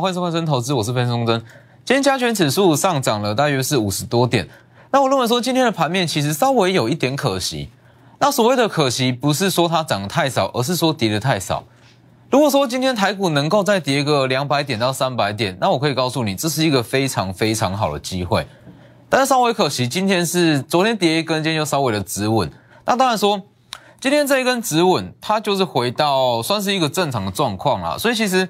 [0.00, 1.38] 欢迎收看《投资》，我是分松真。
[1.84, 4.48] 今天加权指数上涨了大约是五十多点。
[4.90, 7.68] 那我认为说今天的盘面其实稍微有一点可惜。
[8.18, 11.64] 那所谓的可惜，不是说它涨得太少，而是说跌得太少。
[12.30, 18.46] 如果说今天台股能够再跌个两百点到三百点，那我可以告诉你，这是一个非常非常好的机会。
[19.10, 22.50] 但是稍微可惜，今天是昨天跌一根，今天又稍微的止稳。
[22.86, 23.42] 那当然说，
[24.00, 27.98] 今天这一根止稳，它就是回到算是一个正常的状况啦。
[27.98, 28.48] 所以其实。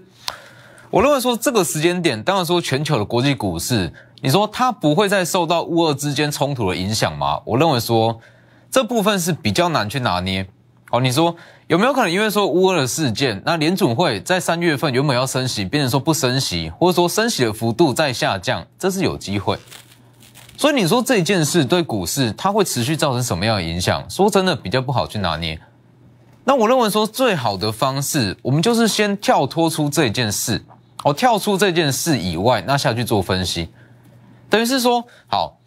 [0.90, 7.40] 我认为说这个时间点，当然说全球的国际股市，你说它不会再受到乌俄之间冲突的影响吗？
[7.44, 8.18] 我认为说
[8.72, 10.44] 这部分是比较难去拿捏。
[10.90, 11.36] 哦，你说
[11.68, 19.56] 有没有可能因为说乌俄的事件，那联准会在三月份原本要升息，变成说不升息，或者说升息的幅度在下降，这是有机会。
[20.56, 24.04] 所以你说这件事对股市它会持续造成什么样的影响？
[24.10, 25.56] 说真的比较不好去拿捏。
[26.42, 30.60] 那我认为说最好的方式，我们就是先跳脱出这件事。
[31.04, 33.68] 我跳出这件事以外，那下去做分析，
[34.50, 35.58] 等于是说，好，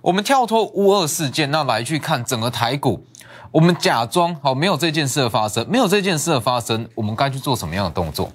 [0.00, 3.04] 我们跳脱乌二事件，那来去看整个台股，
[3.50, 8.30] 我们假装好没有这件事的发生，没有这件事的发生，我们该去做什么样的动作？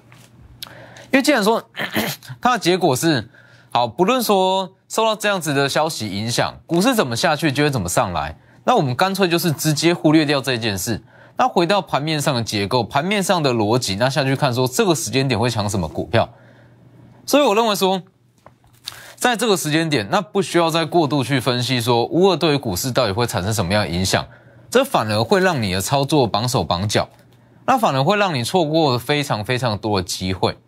[1.10, 1.62] 因为既然说
[2.40, 3.30] 它的结果是
[3.70, 11.02] 好，不论说受到这样子的消息影响，股市怎么下去就会怎么上来，那我们干脆就是直接忽略掉这件事。
[11.34, 16.28] 那回到盘面上的结构，盘面上的逻辑，那下去看说这个时间点会抢什么股票？
[17.24, 18.02] 所以我认为说，
[19.14, 24.26] 在这个时间点，那不需要再过度去分析说乌二对于股市到底会产生什么样的影响，
[24.68, 27.08] 这反而会让你的操作绑手绑脚，
[27.66, 30.58] 那反而会让你错过非常非常多的机会。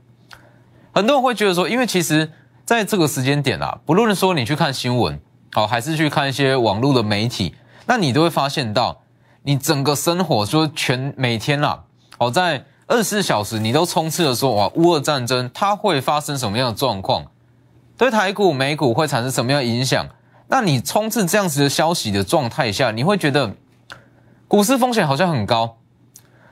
[0.92, 2.30] 很多人会觉得说，因为其实
[2.64, 5.20] 在这个时间点啊，不论说你去看新闻，
[5.52, 9.02] 好，还是去看一些网络的媒体，那你都会发现到，
[9.42, 11.84] 你整个生活说全每天啦，
[12.16, 12.66] 好在。
[12.86, 17.24] 二十四小时你都充斥着说哇，乌俄战争它会发生什么样的状况？
[17.96, 20.06] 对台股、美股会产生什么样影响？
[20.48, 23.54] 那你充斥这样子的消息的状态下，你会觉得
[24.46, 25.78] 股市风险好像很高，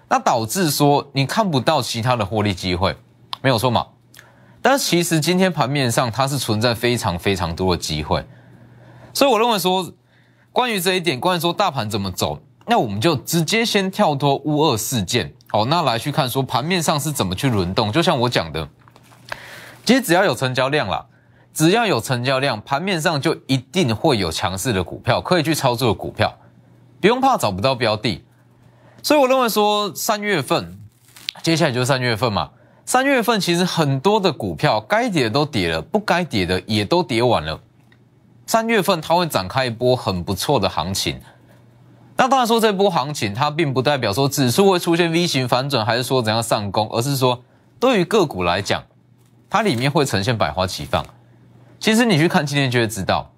[0.09, 2.97] 那导致说你看不到其他的获利机会，
[3.43, 3.89] 没有错嘛？
[4.63, 8.25] 但其实今天盘面上它是存在非常非常多的机会，
[9.13, 9.93] 所以我认为说
[10.51, 15.35] 关于这一点，关于说大盘怎么走，那我们就直接先跳脱乌二事件。
[15.53, 18.67] 好，那来去看说盘面上是怎么去轮动，就像我讲的，
[19.85, 21.05] 其实只要有成交量啦，
[21.53, 26.39] 只要有成交量，盘面上就一定会有强势的股票可以去操作的股票，
[27.03, 28.25] 不用怕找不到标的。
[29.03, 30.79] 所以我认为说三月份，
[31.43, 32.49] 接下来就是三月份嘛，
[32.87, 37.61] 三月份其实很多的股票该跌的都跌了，不该跌的也都跌完了，
[38.47, 41.21] 三月份它会展开一波很不错的行情。
[42.23, 47.43] 那当然说这波行情，它并不代表说指数会出现 V 型反转，还是说怎样上攻，而是说
[47.81, 48.85] 对于个股来讲，
[49.51, 51.05] 它里面会呈现百花齐放。
[51.81, 53.33] 其实你去看今天就会知道，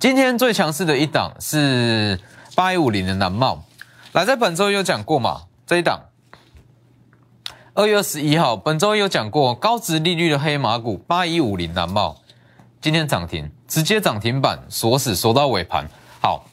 [0.00, 2.18] 今天最强势的一档是
[2.56, 3.62] 八一五零的南茂。
[4.10, 5.42] 来，在本周有讲过嘛？
[5.64, 6.06] 这一档
[7.74, 12.16] 二月二十一号，本周有讲过高值利率的黑马股八一五零南茂，
[12.80, 15.88] 今天涨停，直接涨停板锁死，锁到尾盘。
[16.20, 16.44] 好。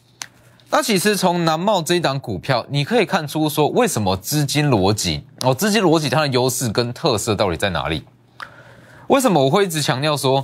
[0.76, 8.04] 那其实从南茂这一档股票，你可以看出说，为什么资金逻辑哦，资金逻辑它的优势跟特色到底在哪里？
[9.06, 10.44] 为什么我会一直强调说，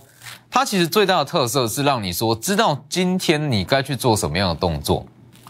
[0.51, 5.03] 它其实最大的特色是让你说知道今天你该去做什么样的动作。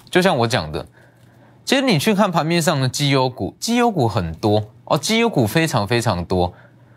[0.09, 0.87] 就像我讲的，
[1.65, 6.53] 其实你去看盘面上的绩优股，绩优股很多哦，绩优股非常非常多。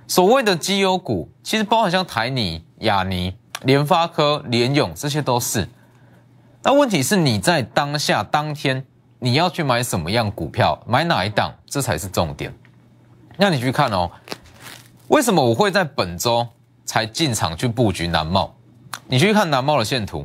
[0.06, 5.68] 所谓的绩优股，其实包含像台泥、亚泥、联发科、联勇，这些都是。
[6.64, 8.84] 那问题是你在当下当天
[9.18, 12.54] 你要去买什么样股票，买哪一档，这才是重点。
[13.36, 14.10] 那你去看哦，
[15.08, 16.46] 为什么我会在本周
[16.84, 18.54] 才进场去布局南茂？
[19.08, 20.24] 你去看南茂的线图，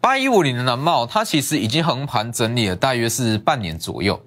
[0.00, 4.22] 八一五零的南茂，它其实已经横盘整理了大约是半年左右，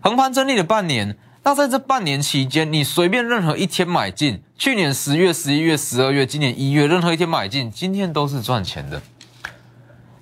[0.00, 1.16] 横盘整理了半年。
[1.42, 9.00] 那在这半年期间，你随便任何一天买进，去年十月、十一月、十二月，今年一月，任何一天买进，今天都是赚钱的。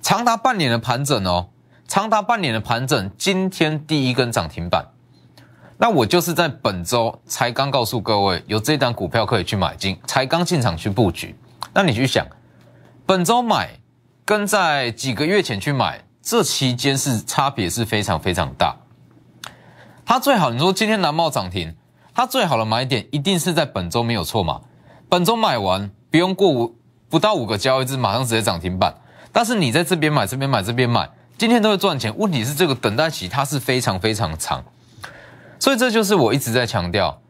[0.09, 1.49] 长达半年的盘整哦，
[1.87, 4.83] 长达半年的盘整，今天第一根涨停板，
[5.77, 11.35] 那我就是在本周才刚告诉各位有这档股票可以去买进，才刚进场去布局。
[11.75, 12.25] 那你去想，
[13.05, 13.69] 本周买
[14.25, 18.75] 跟在几个月前去买，这期间是差别是非常非常大。
[20.03, 21.75] 它最好你说今天南茂涨停，
[22.15, 24.61] 它最好的买点一定是在本周没有错嘛？
[25.07, 26.75] 本周买完不用过五
[27.07, 28.95] 不到五个交易日，马上直接涨停板。
[29.39, 32.13] 但是你在这边买，这边买，这边买，今天都会赚钱。
[32.17, 34.61] 问题是这个等待期它是非常非常长，
[35.57, 37.21] 所以这就是我一直在强调，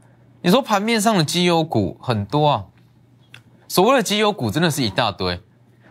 [0.42, 2.66] 你说盘面上的绩优股很多啊，
[3.68, 5.40] 所谓的绩优股真的是一大堆。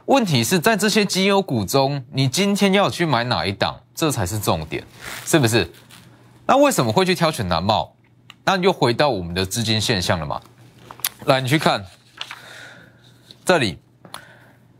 [0.06, 4.82] 问题是在这些绩优股中，你今天要去买哪一档，这才是重点，
[5.24, 5.70] 是不是？
[6.46, 7.94] 那为什么会去挑选南茂？
[8.44, 10.40] 那又回到我们的资金现象了嘛？
[11.26, 11.84] 来，你去看
[13.44, 13.78] 这里，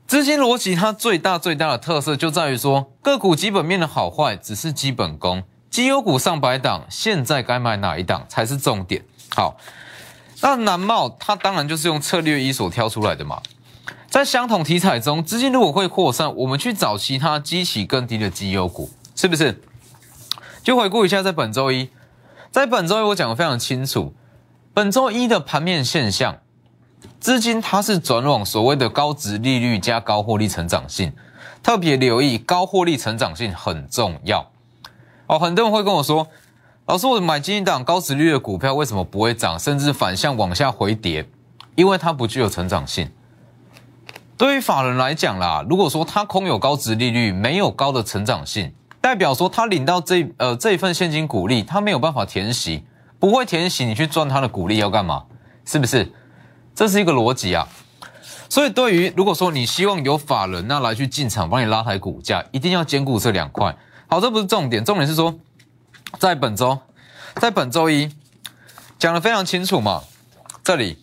[0.08, 9.05] 资金逻辑它最大最大的特色就在于说，个股基本面的好坏只是基本功，绩优股上百档，现在该买哪一档才是重点。
[9.37, 9.58] 好，
[10.40, 13.43] 那南茂它当然就是用策略一所挑出来的嘛。
[14.08, 19.60] 在相同题材中，资金如果会扩散，我们去找其他基期更低的绩优股，是不是？
[20.62, 21.90] 就回顾一下，在本周一，
[22.50, 24.14] 在本周一我讲的非常清楚，
[24.72, 26.38] 本周一的盘面现象，
[27.20, 31.12] 资金它是转往所谓的高值利率加高获利成长性，
[31.62, 34.50] 特别留意高获利成长性很重要。
[35.26, 36.29] 哦，很多人会跟我说，
[36.87, 41.29] 老师，我买金档高值率的股票为什么不会涨，甚至反向往下回跌？
[41.75, 43.11] 因为它不具有成长性。
[44.37, 52.85] 对于法人来讲啦，如果说他空有高值利率，没有高的成长性，代表说他领到这呃这一份现金股利，他没有办法填息，
[53.19, 55.25] 不会填息，你去赚他的股利要干嘛？
[55.65, 56.12] 是不是？
[56.78, 57.66] 这是一个逻辑啊。
[58.48, 63.76] 所以对于如果说你希望有法人那来去进场帮你拉抬股价，一定要兼顾这两块。
[64.06, 65.34] 好，这不是重点，重点是说
[66.20, 66.78] 在本周，
[67.34, 68.14] 在本周一
[68.96, 70.04] 讲的非常清楚嘛，
[70.62, 71.02] 这里。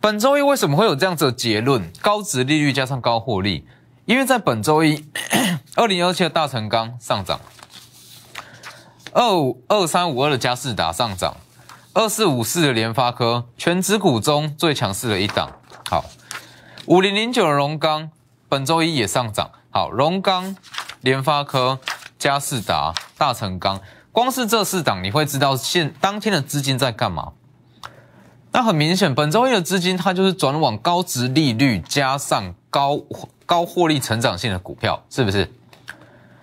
[0.00, 1.92] 本周一为什么会有这样子的结论？
[2.00, 3.66] 高值利率加上高获利，
[4.06, 5.04] 因为在本周一，
[5.76, 7.38] 二零二七的大成钢上涨，
[9.12, 11.36] 二五二三五二的嘉士达上涨，
[11.96, 15.50] 二四五四的联发科全指股中最强势的一档。
[15.88, 16.04] 好，
[16.84, 18.10] 五零零九的荣钢
[18.50, 19.50] 本周一也上涨。
[19.70, 20.54] 好，荣钢、
[21.00, 21.78] 联发科、
[22.18, 23.80] 嘉士达、大成钢，
[24.12, 27.32] 光是这四档，你会知道现当天的资金在干嘛。
[28.52, 33.00] 那很明显，本周一的资金它就是转往高值利率加上高
[33.46, 35.50] 高获利成长性的股票，是不是？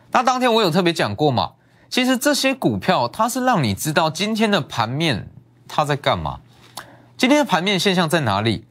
[0.10, 1.52] 那当天我有特别讲过嘛？
[1.92, 5.30] 其实这些股票它是让你知道今天的盘面
[5.75, 6.40] 它在干嘛，
[7.18, 8.64] 今天的盘面现象在哪里。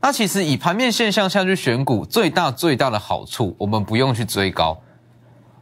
[0.00, 4.80] 那其实以盘面现象下去选股，最大最大的好处，我们不用去追高，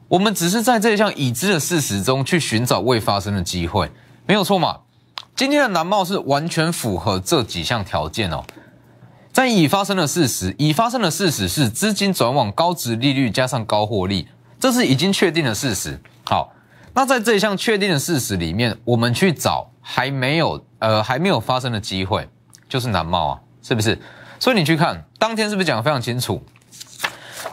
[0.06, 3.91] 我们只是在这项已知的事实中去寻找未发生的机会，
[4.27, 4.79] 没有错嘛？
[5.35, 8.44] 今天的南茂是完全符合这几项条件哦，
[9.32, 14.29] 在已发生的事实，已发生的事实是资金转往高值利率加上高获利，
[14.61, 15.99] 这是已经确定的事实。
[16.25, 16.53] 好，
[16.93, 22.28] 那在这一项确定的事实里面，我们去找还没有呃还没有发生的机会，
[22.69, 23.99] 就是南茂啊，是不是？
[24.38, 26.44] 所以你去看当天是不是讲的非常清楚？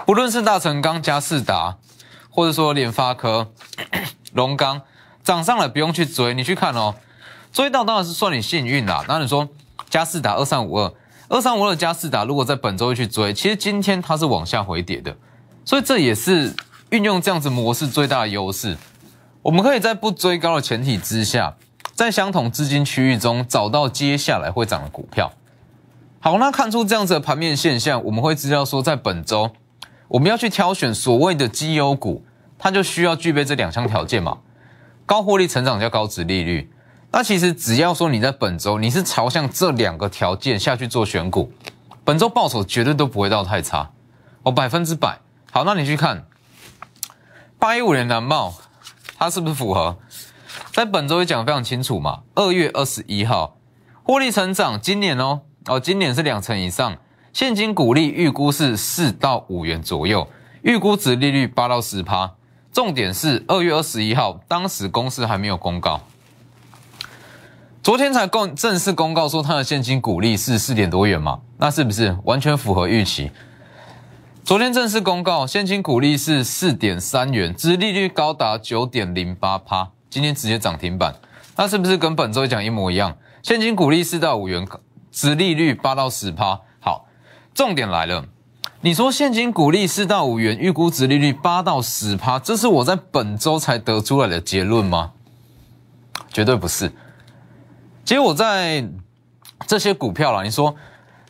[0.05, 1.77] 不论是大成钢、嘉士达，
[2.29, 3.51] 或者说联发科、
[4.33, 4.81] 龙钢
[5.23, 6.95] 涨上来不用去追，你去看哦。
[7.53, 9.05] 追到当然是算你幸运啦。
[9.07, 9.47] 那你说
[9.89, 10.93] 加四达二三五二，
[11.29, 15.15] 二三五二加四达，如果在本周去追，其实今天它是往下回跌的，
[15.63, 16.53] 所以这也是
[16.89, 18.75] 运用这样子模式最大的优势。
[19.43, 21.55] 我们可以在不追高的前提之下，
[21.93, 25.31] 在相同资金区域中找到接下来会涨的股票。
[26.19, 29.51] 好，那看出这样子的盘面现象，我们会知道说，在本周
[30.07, 32.25] 我们要去挑选所谓的绩优股，
[32.57, 34.39] 它就需要具备这两项条件嘛：
[35.05, 36.71] 高获利成长加高值利率。
[37.11, 41.51] 那其实只要说你在本周你是朝向这两个条件下去做选股，
[42.03, 43.91] 本周报酬绝对都不会到太差，
[44.43, 45.19] 哦，百分之百。
[45.51, 46.25] 好，那你去看
[47.59, 48.55] 八一五年南茂，
[49.17, 49.97] 它是不是符合？
[50.73, 52.23] 在本周也讲的非常清楚嘛。
[52.33, 53.55] 二月二十一号，
[54.01, 56.97] 获利成长，今年哦哦，今年是两成以上，
[57.31, 60.27] 现金股利预估是四到五元左右，
[60.63, 62.31] 预估值利率八到十趴。
[62.71, 66.01] 重点是二月二十一号，当时公司还没有公告。
[67.83, 71.41] 昨天才公正式公告说它的现金股利是四点多元嘛？
[71.59, 73.29] 那是不是完全符合预期？
[74.43, 81.15] 昨天正式公告现金股利是四点三元，殖利率高达九点零八趴，今天直接涨停板，
[81.55, 83.17] 那是不是跟本周讲一模一样？
[83.41, 84.63] 现金股利四到五元，
[85.11, 86.61] 殖利率八到十趴。
[86.79, 87.07] 好，
[87.55, 88.23] 重点来了，
[88.81, 95.13] 你说现金股利四到五元，预估殖利率八到十趴，这是我在本周才得出来的结论吗？
[96.31, 96.93] 绝对不是。
[98.05, 98.87] 其实我在
[99.65, 100.75] 这些股票啦，你说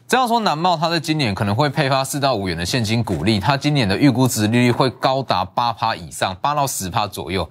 [0.09, 7.49] 这样说，南茂它在今年可能会配发四到五元的现金股利，它今年的预估值利率会高达八趴以上，八到十趴左右。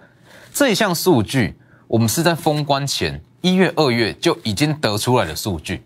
[0.52, 1.56] 这一项数据，
[1.88, 5.82] 我们是在封关前一月、二月就已经得出来的数据，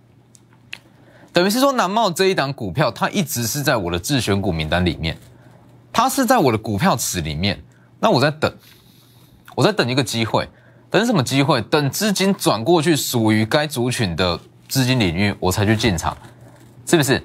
[1.32, 5.16] 等于是说南茂这一档股票，它一直是在我的自选股名单里面，
[5.92, 7.62] 它是在我的股票池里面。
[8.00, 8.52] 那我在等，
[9.54, 10.48] 我在等一个机会。
[10.88, 11.60] 等什么机会？
[11.62, 16.16] 等资金转过去属于该族群的资金领域，我才去进场，
[16.86, 17.22] 是不是？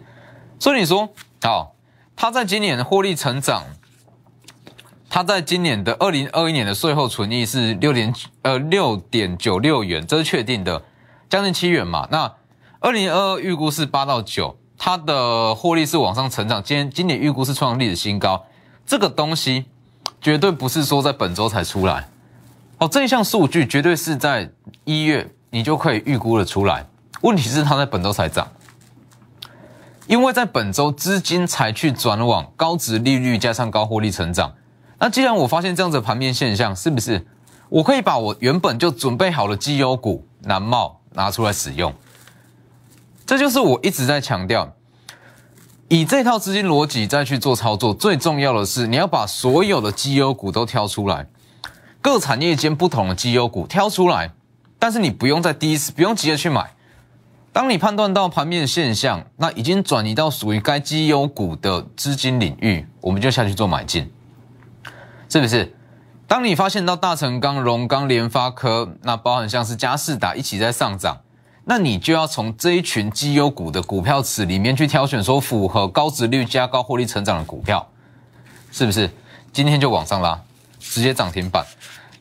[0.60, 1.08] 所以你说，
[1.42, 1.76] 好，
[2.16, 3.64] 他在今年获利成长，
[5.14, 8.14] 他在今年的二零二一年的税后存益是六点
[8.44, 10.82] 呃六点九六元，这是确定的，
[11.30, 12.08] 将近七元嘛。
[12.10, 12.34] 那
[12.80, 18.46] 二零二二预估是八到九，它的获利是往上成长，今今年预估是创历史新高，
[18.86, 19.66] 这个东西
[20.22, 22.08] 绝对不是说在本周才出来。
[22.78, 24.50] 哦，这一项数据绝对是在
[24.86, 26.88] 一月你就可以预估的出来。
[27.20, 28.48] 问题是它在本周才涨，
[30.08, 34.54] 因为在本周资金才去转往高值利率加上高获利成长。
[35.04, 37.26] 那既然我发现这样子的盘面现象，是不是
[37.70, 41.92] 我可以把我原本就准备好的绩优股南茂拿出来使用？
[43.26, 44.72] 这就是我一直在强调，
[45.88, 51.26] 以这套资金逻辑再去做操作，最重要的是你要把所有的绩优股都挑出来。
[52.00, 54.32] 各产业间不同的绩优股挑出来，
[54.78, 56.70] 但是你不用在第一次不用急着去买。
[57.52, 64.08] 当你判断到盘面现象，那已经转移到属于该绩优股的资金领域，我们就下去做买进，
[65.32, 65.74] 是不是？
[66.28, 71.22] 当你发现到大成钢、荣钢、联发科，那包含像是嘉士达一起在上涨，
[71.66, 77.88] 那你就要从这一群绩优股的股票池里面去挑选，说符合高值率加高获利成长的股票，
[78.72, 79.10] 是不是？
[79.54, 80.40] 今天就往上拉。
[80.84, 81.64] 直接涨停板，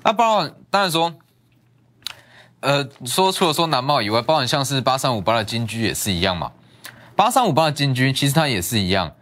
[0.02, 1.14] 那包含当然说，
[2.60, 6.52] 呃，说除了说南茂以外，包含像是八三五八的金居也是一样嘛。
[7.16, 9.12] 八三五八的金居其实它也是一样，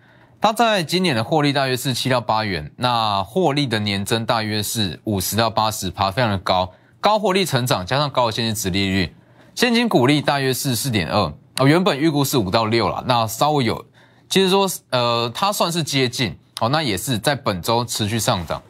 [0.40, 9.14] 它在今年的获利大约是七到八元，那获利的年增大约是五十到八十趴，非常的高，高获利成长加上高的现金值利率，
[9.56, 13.84] 现金股利大约是四点二，哦，原本预估是五到六了，那稍微有，
[14.28, 18.62] 其实说呃，它算是接近，哦，那也是在本周持续上涨。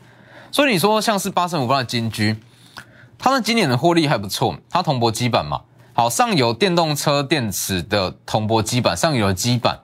[0.51, 2.35] 所以你说像是八成五八的金居，
[3.19, 5.61] 它的今年的获利还不错，它铜箔基板嘛，
[5.93, 9.79] 好上游电动车电池的铜箔基板，上游的基板，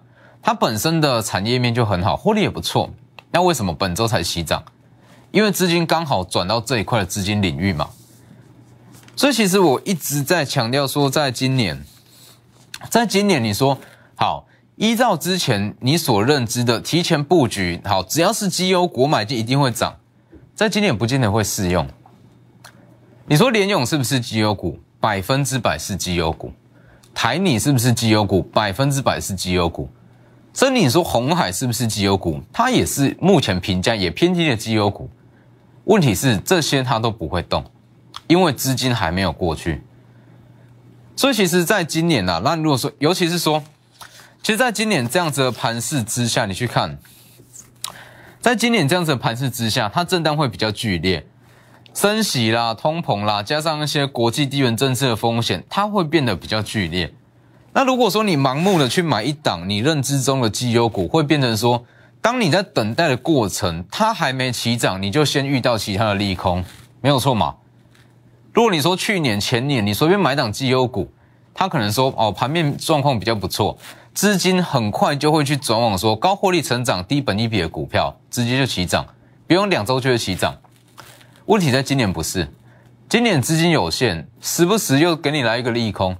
[0.47, 2.91] 它本身的产业面就很好，获利也不错。
[3.31, 4.63] 那为什么本周才起涨？
[5.33, 7.89] 因为资金刚好转到这一块的资金领域嘛。
[9.17, 11.83] 所以其实我一直在强调说，在今年，
[12.91, 13.79] 在今年你说
[14.17, 14.47] 好，
[14.77, 19.97] 依照之前你所认知的提前布局，好，只要是绩优股买进一定会涨。
[20.55, 21.89] 在今年不见得会适用。
[23.25, 24.79] 你说联勇是不是绩优股？
[25.01, 26.53] 百分之百是绩优股。
[27.15, 28.43] 台拟是不是绩优股？
[28.43, 29.89] 百分之百是绩优股。
[30.55, 32.41] 所以你说红海是不是绩优股？
[32.53, 35.11] 它也是目前评价也偏低的绩优股。
[35.85, 37.63] 问题是这些它都不会动，
[38.29, 39.83] 因为资金还没有过去。
[41.17, 43.63] 所以其实，在今年呐，那如果说，尤其是说，
[44.43, 46.99] 其实在今年这样子的盘势之下，你去看。
[48.41, 51.27] 在今年这样子的盘势之下，它震荡会比较剧烈，
[51.95, 57.13] 升息啦、通膨啦，加上一些国际地缘政治的风险，它会变得比较剧烈。
[57.77, 61.85] 那如果说你盲目的去买一档你认知中的绩优股，会变成说，
[62.21, 66.65] 当你在等待的过程，它还没起涨，你就先遇到其他的利空，
[67.01, 67.57] 没有错嘛？
[68.53, 71.13] 如果你说去年、前年你随便买档绩优股，
[71.53, 73.77] 它可能说哦盘面状况比较不错。
[74.15, 79.05] 资金很快就会去转往说高获利成长、低本益比的股票，直接就起涨，
[79.49, 80.57] 不用两周就会起涨。
[81.47, 82.49] 问题在今年不是，
[83.09, 86.17] 今年资金有限，时不时又给你来一个利空。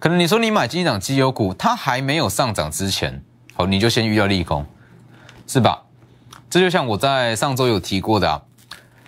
[0.00, 3.22] 可能你说你买进一档绩优股，它还没有上涨之前，
[3.54, 4.66] 好，你就先遇到利空，
[5.46, 5.82] 是吧？
[6.48, 8.42] 这就像我在上周有提过的啊，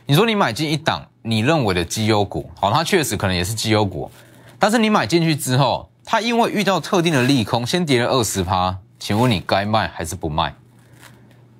[0.07, 4.11] 你说你买进一档你认为的绩优股，好，它确实可能也是绩优股，
[4.59, 5.89] 但是你买进去之后。
[6.05, 10.53] 它因为遇到特定的利空，先跌了二十趴，请问你该卖还是不卖？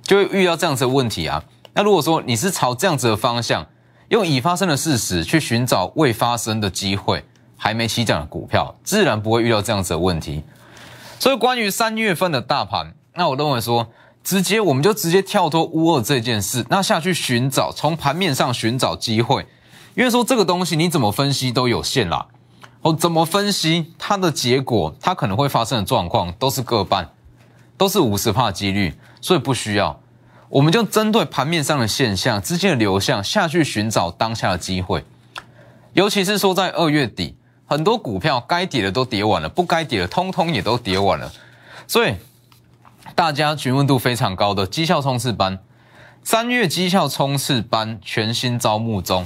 [0.03, 1.45] 就会遇到这样子的问题啊。
[1.75, 3.65] 那如果说你是朝这样子的方向，
[4.09, 7.25] 用已发生的事实去寻找未发生的机会，
[7.65, 10.43] 还没起涨的股票，自然不会遇到这样子的问题。
[11.21, 13.87] 所以关于三月份的大盘，那我认为说，
[14.25, 19.47] 直接我们就直接跳脱乌二这件事，那下去寻找从盘面上寻找机会，
[19.95, 22.27] 因为说这个东西你怎么分析都有限啦。
[22.81, 24.93] 哦，怎么分析它的结果？
[25.01, 27.09] 它可能会发生的状况都是各半，
[27.77, 30.01] 都是五十帕几率，所以不需要。
[30.49, 35.05] 我们就针对盘面上的现象、资金的流向下去寻找当下的机会。
[35.93, 37.37] 尤其是说在二月底，
[37.73, 41.33] 很多股票该跌的都跌完了，不该跌的通通也都跌完了。
[41.87, 42.15] 所以
[43.15, 45.59] 大家询问度非常高的绩效冲刺班，
[46.23, 49.25] 三月绩效冲刺班全新招募中。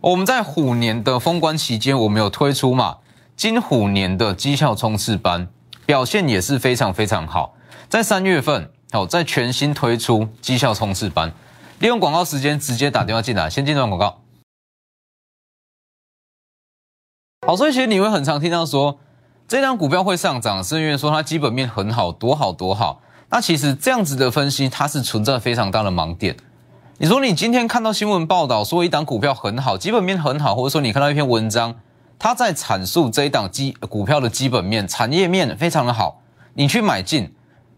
[0.00, 2.98] 我们在虎年的封关期间，我们有推出嘛？
[3.34, 5.48] 金虎年的绩效冲刺班
[5.84, 7.56] 表现也是非常非常好。
[7.88, 11.32] 在三月份，好，在全新推出绩效冲刺班，
[11.80, 14.19] 利用广告时间直接打电话进来，先进段广告。
[17.46, 18.98] 好，所以其实你会很常听到说，
[19.48, 23.00] 这张股票会上涨，是因为说它基本面很好，多好多好。
[23.30, 26.36] 那其实这样子的分析，它是存在非常大的盲点。
[26.98, 31.74] 你说你今天看到新闻报道说一档股票很好，基本面很好，或者说你看到一篇文章，
[32.18, 36.20] 它在阐述这一档基股票的基本面、产业面非常的好，
[36.52, 37.32] 你去买进。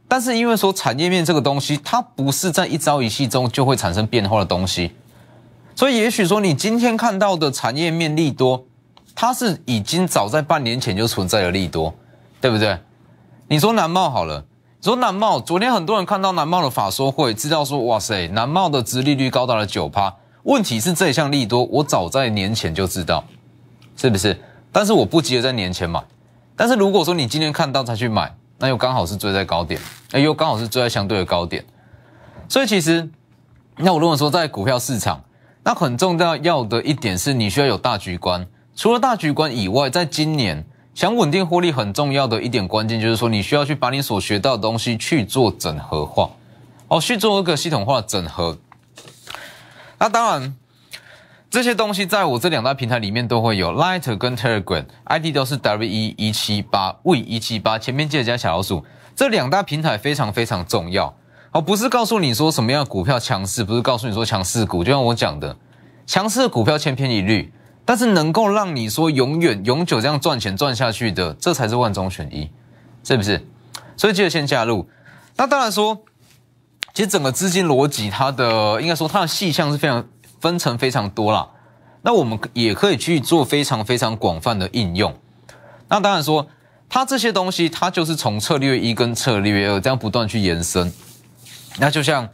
[0.08, 4.90] 但是因为说产业面这个东西，它不是在一朝一夕中就会产生变化的东西，
[5.76, 8.64] 所以也许说你今天看到的产业面利多，
[9.14, 11.94] 它是已经早在半年前就存在的利多，
[12.40, 12.78] 对不对？
[13.48, 14.44] 你说南茂好了，
[14.80, 20.14] 说南茂，昨天很多人看到南茂的法说会，知道说哇塞，南茂的殖利率高达了九趴。
[20.44, 23.24] 问题是这一项利多，我早在年前就知道，
[23.96, 24.40] 是不是？
[24.70, 26.02] 但是我不急着在年前买，
[26.56, 28.34] 但是如果说你今天看到才去买。
[28.58, 29.80] 那又刚好是追在高点，
[30.12, 31.64] 哎，又刚好是追在相对的高点，
[32.48, 33.10] 所以其实，
[33.76, 35.20] 那我如果说在股票市场，
[35.64, 38.46] 那很重要要的一点是你需要有大局观。
[38.82, 46.28] 除了大局观以外，在今年想稳定获利很重要的一点关键就是说，你需要去把你所学到的东西去做整合化，
[46.88, 48.58] 哦，去做一个系统化整合。
[50.00, 50.56] 那当然。
[51.48, 58.84] 这些东西在我这两大平台里面都会有，Light 跟 Telegram，ID 都是 W 一一七八 V 一七八，前面记得加小老鼠。
[59.14, 61.14] 这两大平台非常非常重要，
[61.52, 65.56] 哦，不是告诉你说什么样的股票强势，不是告诉你说强势股，就像我讲的，
[66.04, 67.52] 强势的股票千篇一律，
[67.84, 72.50] 但是能够让你说永远永久这样赚钱赚下去的，这才是万中选一，
[73.04, 73.46] 是不是？
[73.96, 74.88] 所以记得先加入。
[75.36, 76.02] 那当然说，
[76.94, 80.06] 其实整个资金逻辑，它的应该说它的细项是非常。
[80.42, 81.48] 分成非常多啦，
[82.02, 85.16] 那我们也可以去做非常非常广泛的应用。
[85.86, 86.48] 那当然说，
[86.88, 90.92] 它这些东西，它就是从策略一跟策略二这样不断去延伸。
[91.78, 92.28] 那就像，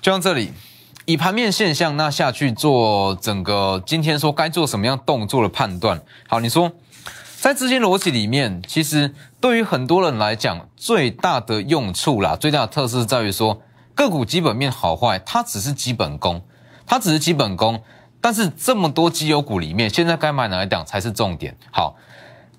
[0.00, 0.54] 就像这里，
[1.06, 6.00] 以盘面现象那下去做整个今天说该做什么样动作的判断。
[6.28, 6.72] 好，你说
[7.36, 13.60] 在资金逻辑里面，其实对于很多人来讲，最大的用处啦，最大的特色在于说
[13.94, 16.42] 个股基本面好坏，它只是基本功。
[16.86, 17.82] 它只是基本功，
[18.20, 21.56] 但是这么多绩优股里面，现在该买哪一档才是重点？
[21.70, 21.96] 好，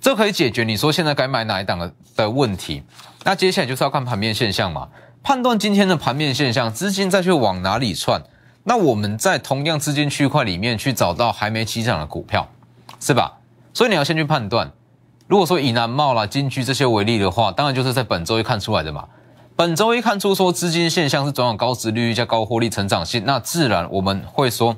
[0.02, 2.82] 这可以解决你说现在该买哪一档的的问题。
[3.24, 4.90] 那接下来就是要看盘面现象嘛，
[5.22, 8.24] 判断今天的盘面现象，资金再去往哪里窜。
[8.68, 12.50] 那我们在同样资金区块里面去找到还没起涨的股票，
[13.00, 13.38] 是吧？
[13.74, 14.72] 所以你要先去判断。
[15.28, 19.06] 如果说以南茂啦、金居这些为例的话，当然就是在本周一看出来的嘛。
[19.56, 24.76] 本周一看出说资金现象是转往高值率加高获利成长性，那自然我们会说，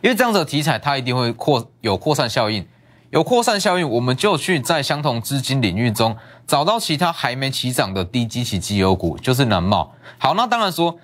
[0.00, 2.66] 因为这样子的题材它一定会扩有扩散效应，
[3.10, 6.16] 有扩散效应，我们就去在相同资金领域中
[6.46, 9.94] 找到其他还没起涨的低基期绩优股，就是南茂。
[10.18, 10.98] 好，那当然说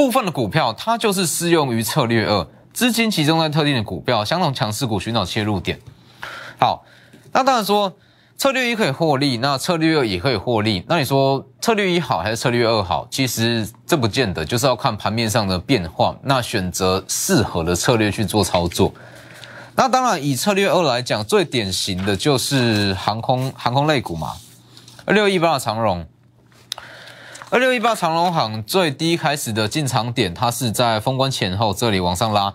[0.00, 5.78] 部分的股票它就是适用于策略二，资金集中在特定的股票，相同强势股寻找切入点。
[6.58, 6.82] 好，
[7.32, 7.94] 那当然说。
[8.38, 10.82] 策略一可以获利，那策略二也可以获利。
[10.88, 13.06] 那你说策略一好还是策略二好？
[13.10, 18.90] 其实这不见得，就是要看盘面上的变化，那选择适合的策略去做操作。
[19.76, 24.32] 那当然，以策略二来讲，最典型的就是航空航空类股嘛。
[25.08, 26.06] 六一八长荣，
[27.52, 32.54] 二六一八长隆行最低开始的进场点，它是在封关前后这里往上拉，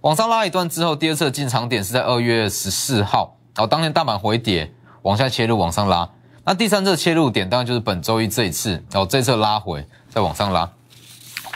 [0.00, 4.72] 往上拉一段之后，第二次进场点是在二月十四号，然后当天大盘回跌。
[5.02, 6.08] 往下切入，往上拉。
[6.44, 10.70] 那第三次切入点当然就是本周一这一次，然后这次拉回再往上拉。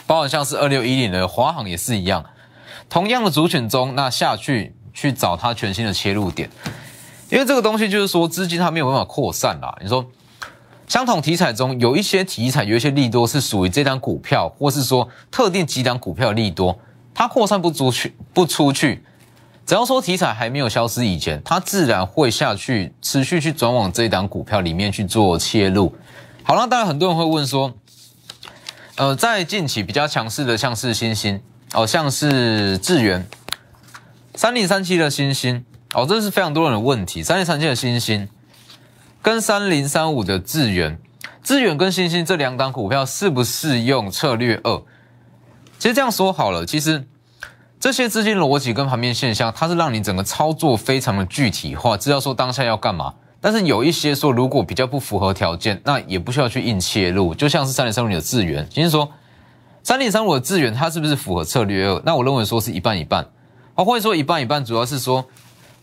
[0.04, 2.24] 包含像是二六一零的华航也是一样，
[2.88, 6.50] 同样的族群中，那下去去找它全新的切入点。
[7.30, 9.76] 因为这个东西就是说资金它没有办法扩散啦。
[9.80, 10.04] 你说
[10.86, 16.78] 相同题材中有一些题材有一些利多是属于这张股票，或是说特定几档股票利多，
[17.12, 19.02] 它扩散不出去，不出去。
[19.66, 25.92] 只要说题材还没有消失以前，它自然会下去，持续去转往这一档股票里面去做切入。
[26.44, 27.74] 好了，当然很多人会问说，
[28.94, 31.40] 呃，在近期比较强势的，像是新星
[31.72, 33.26] 哦，像是智源，
[34.36, 37.24] 三零三七的新星哦，这是非常多人的问题。
[37.24, 38.28] 三零三七的新星
[39.26, 41.00] 跟三零三五的智源，
[41.42, 44.80] 智源跟星星这两档股票适不适用策略二？
[45.80, 47.04] 其实这样说好了，其实。
[47.80, 53.14] 这些资金逻辑跟盘面现象，它是让你整个操作非常的具体化，知道说当下要干嘛。
[53.40, 57.34] 但是有一些说，如果比较不符合条件，那也不需要去硬切入。
[57.34, 59.10] 就像是三零三五的资源，其实说
[59.82, 62.00] 三零三五的资源，它是不是符合策略二？
[62.04, 63.26] 那我认为说是一半一半。
[63.74, 65.26] 或者说一半一半，主要是说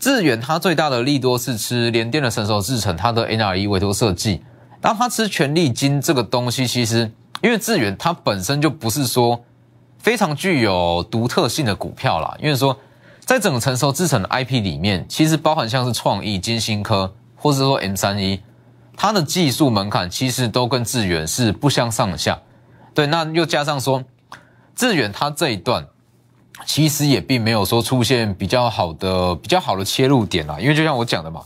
[0.03, 4.43] 致远它最大的利多是吃联电的成熟制程，它的 NRE 委托设计。
[4.81, 7.09] 然后它吃权利金这个东西，其实
[7.41, 9.41] 因为致远它本身就不是说。
[9.99, 12.77] 非常具有独特性的股票啦，因为说
[13.21, 18.41] 在整个成熟制成的 IP 里面，其实包含像是创意、金星科，或者说 M 三一，
[18.97, 22.37] 它的技术门槛其实都跟致远是不相上下。
[22.93, 24.03] 对，那又加上说，
[24.75, 25.87] 致远它这一段
[26.65, 31.41] 其实也并没有说出现比较好的、比较好的切入点啦，因为就像我讲的嘛，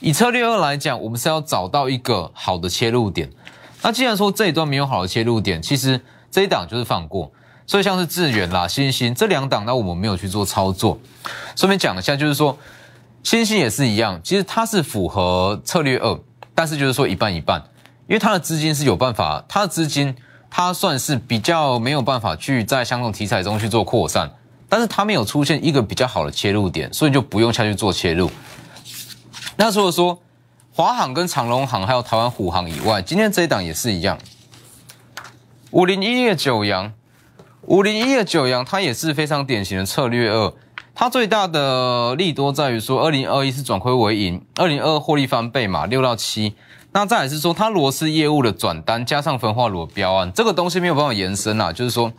[0.00, 3.30] 以策略二来讲，我们是要找到一个好的切入点。
[3.82, 7.30] 那既然说这一段没有好的切入点，其实这一档就是放过。
[7.68, 10.98] 所以像是智远啦、新星这两档，那我们没有去做操作。
[11.56, 12.56] 顺便讲一下，就是说
[13.24, 16.16] 新星也是一样，其实它是符合策略二，
[16.54, 17.60] 但是就是说一半一半，
[18.06, 20.14] 因为它的资金是有办法，它的资金
[20.50, 24.30] 它算是比较没有办法去在相同题材中去做扩散，
[24.68, 28.30] 但是它没有出现一个比较好的切入点，所以就不用下去做切入。
[29.56, 30.18] 那除了说
[30.72, 34.18] 华航跟长龙航还有台湾虎航以外，今天这一档也是一样，
[35.70, 36.92] 五零一的九阳。
[37.62, 40.52] 五零一的九阳，它也是非常典型的策略二。
[40.94, 46.54] 它最大的利多在于说，二零二一是转亏为盈，二零二获利翻倍嘛，六到七。
[46.96, 52.10] 那再来是说，它螺丝业务的转单加上焚化炉标案，这个东西没有办法延伸啊，就是说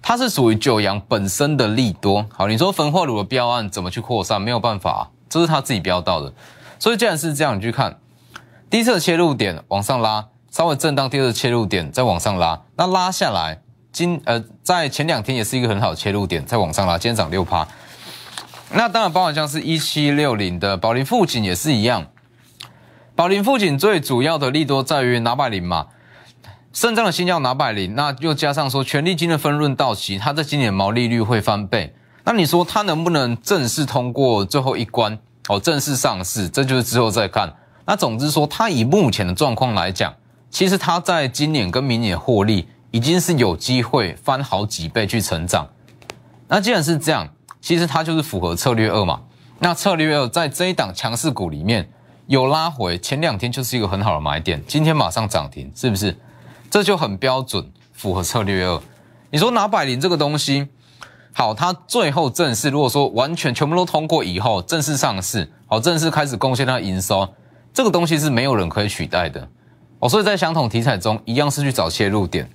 [0.00, 2.24] 它是属于九阳本身的利多。
[2.32, 4.40] 好，你说焚化炉的标案怎么去扩散？
[4.40, 6.32] 没有办法，这是他自己标到的。
[6.78, 7.98] 所以既然是这样，你去看
[8.70, 13.60] 第一次切入点往上拉，稍微震荡；第二次切入点再往上拉，那拉下来。
[13.92, 17.68] 今呃，在前两天也是一个很好的切入点，再往上拉，今天涨六趴。
[18.72, 22.06] 那当然，包含像是一七六零的宝林富锦也是一样。
[23.16, 25.86] 宝林富锦最主要的利多在于拿百林嘛，
[26.74, 31.94] 肾脏的新药拿百林，那又加上说权利金的分润到期，它在今年毛利率会翻倍。
[32.24, 36.46] 那你说它能不能正式通过最后一关哦，正式上市？
[36.46, 37.50] 这就是之后再看。
[37.86, 40.12] 那总之说，它以目前的状况来讲，
[40.50, 42.68] 其实它在今年跟明年获利。
[42.92, 45.68] 已经是有机会翻好几倍去成长，
[46.48, 47.28] 那既然是这样，
[47.60, 49.20] 其实它就是符合策略二嘛。
[49.58, 51.90] 那策略二在这一档强势股里面
[52.26, 56.16] 有拉回，前两天就是一个很好的买点，今天马上涨停，是不是？
[56.68, 58.80] 这就很标准，符合策略二。
[59.30, 60.66] 你说拿百灵这个东西，
[61.32, 67.28] 好，它最后正式如果说完全全部都通过以后，正式上市，好，正式开始贡献它营收，
[67.72, 69.48] 这个东西是没有人可以取代的。
[70.00, 72.50] 哦，所以在相同题材中，一样是去找切入点。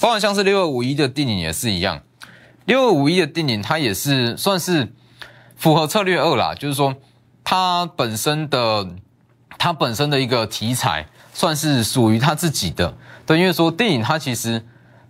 [0.00, 2.00] 包含像是六二五一的定影也是一样，
[2.64, 4.94] 六二五一的定影它也是算是
[5.56, 6.94] 符合策略二啦，就是说
[7.50, 8.86] 它本身的
[9.56, 12.92] 它本身的一个题材算是属于它自己的，
[13.24, 14.62] 对，因为说电影它其实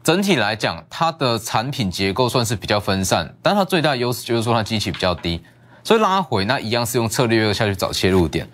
[0.05, 5.43] 整体来讲它的产品结构算是比较分散，但它最大的优势就是说它机器比较低，
[5.83, 8.49] 所以拉回那一样是用策略二下去找切入点，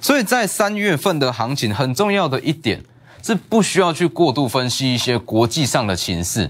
[0.00, 2.82] 所以在三月份的行情很重要的一点。
[3.20, 6.42] 是不需要去过度分析一些国际上的情势，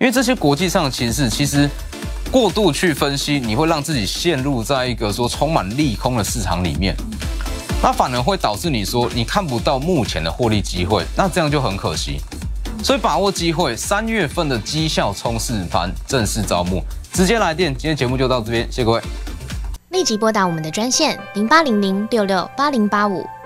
[0.00, 1.68] 因为这些国际上的情势其实
[2.34, 6.92] 过度去分析，你会让自己陷入在一个说充满利空的市场里面，
[7.80, 12.20] 那反而会导致你说你看不到目前的获利机会，那这样就很可惜。
[12.82, 17.72] 所以把握机会，三月份的绩效冲刺盘正式招募，直接来电。
[17.72, 19.00] 今天节目就到这边，谢谢各位。
[19.90, 23.24] 立即拨打我们的专线零八零零六六八零八五。